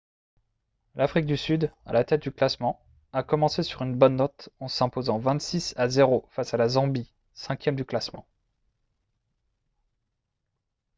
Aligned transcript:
l'afrique 0.95 1.27
du 1.27 1.37
sud 1.37 1.71
à 1.85 1.93
la 1.93 2.03
tête 2.03 2.23
du 2.23 2.31
classement 2.31 2.83
a 3.13 3.21
commencé 3.21 3.61
sur 3.61 3.83
une 3.83 3.95
bonne 3.95 4.15
note 4.15 4.49
en 4.59 4.67
s'imposant 4.67 5.19
26 5.19 5.75
à 5.77 5.89
0 5.89 6.25
face 6.31 6.55
à 6.55 6.57
la 6.57 6.69
zambie 6.69 7.13
5e 7.35 7.75
du 7.75 7.85
classement 7.85 8.25